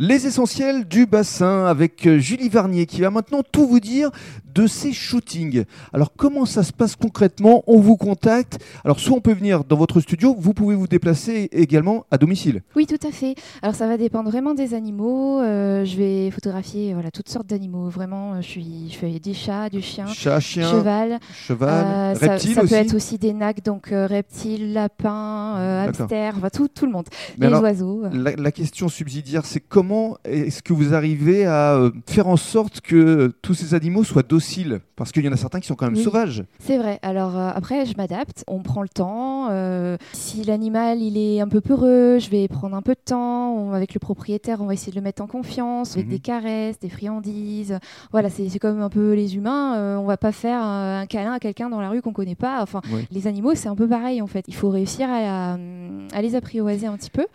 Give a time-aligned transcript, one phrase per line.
[0.00, 4.10] Les essentiels du bassin avec euh, Julie Varnier qui va maintenant tout vous dire
[4.54, 5.64] de ses shootings.
[5.92, 7.64] Alors comment ça se passe concrètement?
[7.66, 8.58] On vous contacte.
[8.84, 12.62] Alors soit on peut venir dans votre studio, vous pouvez vous déplacer également à domicile.
[12.76, 13.34] Oui, tout à fait.
[13.60, 15.40] Alors ça va dépendre vraiment des animaux.
[15.40, 17.88] Euh, je vais photographier voilà toutes sortes d'animaux.
[17.88, 21.18] Vraiment, euh, je suis je fais des chats, du chien, Chat, chien, cheval.
[21.34, 22.70] cheval, Euh, ça, reptile ça aussi.
[22.72, 25.54] peut être aussi des nacs, donc euh, reptiles, lapins,
[25.88, 27.06] hamsters, enfin, tout, tout le monde.
[27.36, 28.02] Mais les alors, oiseaux.
[28.12, 29.87] La, la question subsidiaire, c'est comment
[30.24, 34.22] est-ce que vous arrivez à euh, faire en sorte que euh, tous ces animaux soient
[34.22, 34.80] dociles?
[34.96, 36.02] Parce qu'il y en a certains qui sont quand même Oui.
[36.02, 36.42] sauvages.
[36.58, 36.98] C'est vrai.
[37.02, 38.44] Alors euh, après, je m'adapte.
[38.48, 39.48] On prend le temps.
[39.50, 43.54] euh, si l'animal il est un peu peureux, je vais prendre un peu de temps.
[43.54, 46.12] On- avec le propriétaire, on va essayer de le mettre en confiance avec Mhm.
[46.12, 47.78] des caresses, des friandises.
[48.10, 49.76] Voilà, c'est comme un peu les humains.
[49.78, 52.60] euh, on va pas faire un câlin à quelqu'un dans la rue qu'on connaît pas.
[52.62, 53.06] Enfin, Oui.
[53.12, 54.44] les animaux, c'est un peu pareil en fait.
[54.48, 55.56] Il faut réussir à,
[56.12, 57.26] à les apprivoiser un petit peu.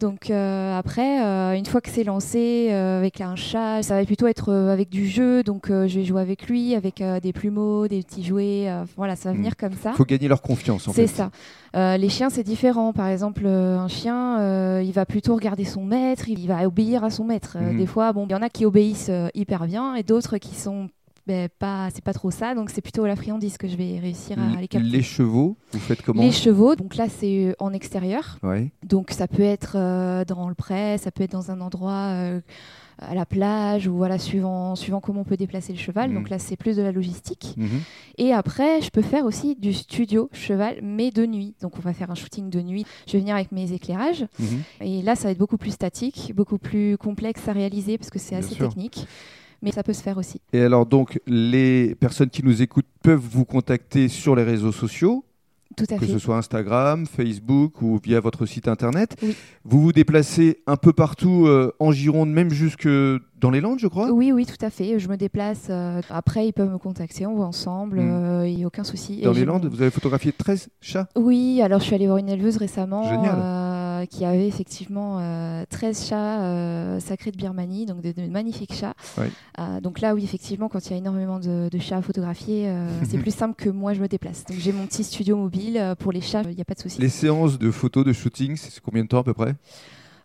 [0.00, 4.04] Donc euh, après, euh, une fois que c'est lancé euh, avec un chat, ça va
[4.06, 5.42] plutôt être avec du jeu.
[5.42, 8.68] Donc je vais jouer avec lui, avec des plumeaux, des petits jouets.
[8.96, 9.90] voilà, ça va venir comme ça.
[9.90, 11.30] Il faut gagner leur confiance en C'est ça.
[11.74, 12.92] Les chiens, c'est différent.
[12.94, 17.24] Par exemple, un chien, il va plutôt regarder son maître, il va obéir à son
[17.24, 17.58] maître.
[17.60, 17.76] Mhm.
[17.76, 20.88] Des fois, bon, il y en a qui obéissent hyper bien et d'autres qui sont
[21.30, 22.54] ben, pas, c'est pas trop ça.
[22.56, 24.88] Donc c'est plutôt la friandise que je vais réussir à les capter.
[24.88, 28.38] Les chevaux, vous faites comment Les chevaux, donc là c'est euh, en extérieur.
[28.42, 28.72] Ouais.
[28.84, 32.40] Donc ça peut être euh, dans le pré, ça peut être dans un endroit euh,
[32.98, 36.12] à la plage ou voilà suivant suivant comment on peut déplacer le cheval.
[36.12, 37.54] Donc là c'est plus de la logistique.
[37.56, 37.80] Mhm.
[38.18, 41.54] Et après je peux faire aussi du studio cheval mais de nuit.
[41.62, 42.84] Donc on va faire un shooting de nuit.
[43.06, 44.62] Je vais venir avec mes éclairages Mhm.
[44.80, 48.18] et là ça va être beaucoup plus statique, beaucoup plus complexe à réaliser parce que
[48.18, 48.68] c'est assez sûr.
[48.68, 49.06] technique.
[49.62, 50.40] Mais ça peut se faire aussi.
[50.52, 55.24] Et alors donc, les personnes qui nous écoutent peuvent vous contacter sur les réseaux sociaux,
[55.76, 56.12] Tout à que fait.
[56.12, 59.16] ce soit Instagram, Facebook ou via votre site internet.
[59.22, 59.36] Oui.
[59.64, 62.88] Vous vous déplacez un peu partout euh, en Gironde, même jusque
[63.40, 64.10] dans les Landes, je crois?
[64.10, 64.98] Oui, oui, tout à fait.
[64.98, 65.68] Je me déplace.
[65.70, 68.00] euh, après, ils peuvent me contacter, on va ensemble.
[68.00, 68.10] Mhm.
[68.10, 69.20] euh, Il n'y a aucun souci.
[69.20, 71.08] Et Dans les Landes, vous avez photographié 13 chats?
[71.16, 73.38] Oui, alors je suis allée voir une éleveuse récemment Génial.
[74.00, 78.74] Euh, qui avait effectivement euh, 13 chats euh, sacrés de Birmanie, donc de, de magnifiques
[78.74, 78.94] chats.
[79.18, 79.26] Oui.
[79.58, 82.72] Euh, donc là, oui, effectivement, quand il y a énormément de, de chats à photographier,
[83.08, 84.44] c'est plus simple que moi je me déplace.
[84.44, 87.00] Donc j'ai mon petit studio mobile pour les chats, il n'y a pas de souci.
[87.00, 89.54] Les séances de photos, de shooting, c'est combien de temps à peu près?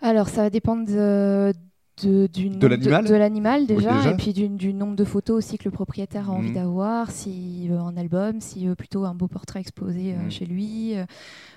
[0.00, 1.52] Alors ça va dépendre de,
[2.02, 5.70] de, du De l'animal déjà, et puis du, du nombre de photos aussi que le
[5.70, 6.54] propriétaire a envie Mhm.
[6.54, 10.30] d'avoir, s'il veut un album, s'il veut plutôt un beau portrait exposé euh, Mhm.
[10.30, 10.96] chez lui.
[10.96, 11.04] euh,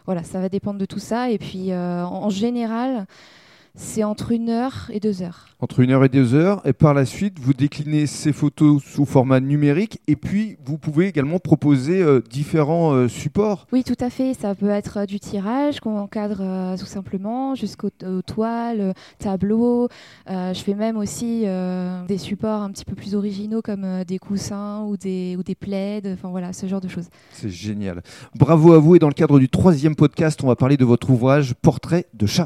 [0.06, 1.30] voilà, ça va dépendre de tout ça.
[1.32, 3.08] Et puis euh, en, en général,
[3.78, 5.46] c'est entre une heure et deux heures.
[5.60, 9.06] Entre une heure et deux heures, et par la suite, vous déclinez ces photos sous
[9.06, 13.68] format numérique, et puis vous pouvez également proposer euh, différents euh, supports.
[13.72, 14.34] Oui, tout à fait.
[14.34, 19.90] Ça peut être euh, du tirage qu'on encadre tout simplement jusqu'aux aux toiles, tableaux.
[20.28, 21.46] Je fais même aussi
[22.08, 26.02] des supports un petit peu plus originaux comme des coussins ou des, ou des plaids.
[26.14, 27.08] Enfin voilà, ce genre de choses.
[27.32, 28.02] C'est génial.
[28.36, 31.10] Bravo à vous, et dans le cadre du troisième podcast, on va parler de votre
[31.10, 32.46] ouvrage Portrait de chat.